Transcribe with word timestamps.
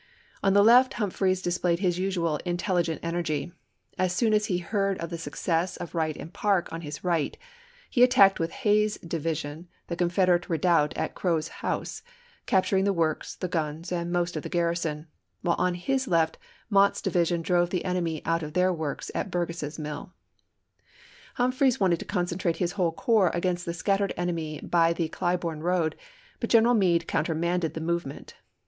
On 0.41 0.53
the 0.53 0.63
left 0.63 0.95
Humphreys 0.95 1.43
displayed 1.43 1.77
his 1.77 1.99
usual 1.99 2.37
intelligent 2.37 2.99
energy; 3.03 3.53
as 3.99 4.11
soon 4.11 4.33
as 4.33 4.47
he 4.47 4.57
heard 4.57 4.97
of 4.97 5.11
the 5.11 5.17
success 5.19 5.77
of 5.77 5.93
Wright 5.93 6.17
and 6.17 6.33
Parke, 6.33 6.73
on 6.73 6.81
his 6.81 7.03
right, 7.03 7.37
he 7.87 8.01
attacked 8.01 8.39
with 8.39 8.49
api. 8.51 8.57
2, 8.89 8.97
186& 8.97 8.97
Hays's 8.97 8.97
division 9.07 9.67
the 9.89 9.95
Confederate 9.95 10.49
redoubt 10.49 10.97
at 10.97 11.13
Crow's 11.13 11.49
house, 11.49 12.01
capturing 12.47 12.83
the 12.85 12.93
works, 12.93 13.35
the 13.35 13.47
guns, 13.47 13.91
and 13.91 14.11
most 14.11 14.35
of 14.35 14.41
the 14.41 14.49
garrison, 14.49 15.05
while 15.43 15.53
upon 15.53 15.75
his 15.75 16.07
left 16.07 16.39
Mott's 16.71 16.99
division 17.03 17.43
drove 17.43 17.69
the 17.69 17.85
enemy 17.85 18.25
out 18.25 18.41
of 18.41 18.53
their 18.53 18.73
works 18.73 19.11
at 19.13 19.29
Burgess's 19.29 19.77
Mill. 19.77 20.11
Humphreys 21.35 21.79
wanted 21.79 21.99
to 21.99 22.05
concentrate 22.05 22.57
his 22.57 22.71
whole 22.71 22.91
corps 22.91 23.29
against 23.35 23.67
the 23.67 23.73
scattered 23.75 24.15
enemy 24.17 24.61
by 24.63 24.93
the 24.93 25.09
Clai 25.09 25.39
borne 25.39 25.59
road; 25.61 25.95
but 26.39 26.49
General 26.49 26.73
Meade 26.73 27.07
countermanded 27.07 27.75
the 27.75 27.81
movement. 27.81 28.33